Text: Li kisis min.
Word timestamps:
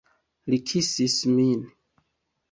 Li 0.53 0.57
kisis 0.69 1.17
min. 1.33 1.59